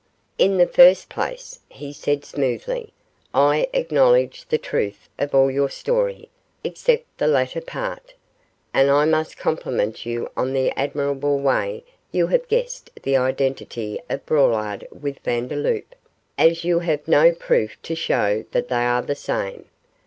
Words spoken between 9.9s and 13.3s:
you on the admirable way you have guessed the